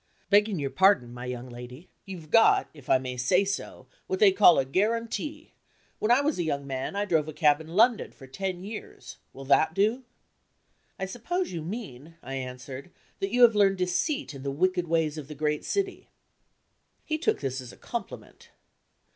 "Begging 0.31 0.57
your 0.57 0.71
pardon, 0.71 1.13
my 1.13 1.25
young 1.27 1.47
lady, 1.47 1.87
you've 2.07 2.31
got 2.31 2.67
(if 2.73 2.89
I 2.89 2.97
may 2.97 3.17
say 3.17 3.45
so) 3.45 3.85
what 4.07 4.17
they 4.17 4.31
call 4.31 4.57
a 4.57 4.65
guarantee. 4.65 5.53
When 5.99 6.09
I 6.09 6.21
was 6.21 6.39
a 6.39 6.43
young 6.43 6.65
man, 6.65 6.95
I 6.95 7.05
drove 7.05 7.27
a 7.27 7.33
cab 7.33 7.61
in 7.61 7.67
London 7.67 8.11
for 8.11 8.25
ten 8.25 8.63
years. 8.63 9.17
Will 9.31 9.45
that 9.45 9.75
do?" 9.75 10.03
"I 10.97 11.05
suppose 11.05 11.51
you 11.51 11.61
mean," 11.61 12.15
I 12.23 12.33
answered, 12.33 12.89
"that 13.19 13.29
you 13.31 13.43
have 13.43 13.53
learned 13.53 13.77
deceit 13.77 14.33
in 14.33 14.41
the 14.41 14.49
wicked 14.49 14.87
ways 14.87 15.19
of 15.19 15.27
the 15.27 15.35
great 15.35 15.63
city." 15.63 16.09
He 17.05 17.19
took 17.19 17.39
this 17.41 17.61
as 17.61 17.71
a 17.71 17.77
compliment. 17.77 18.49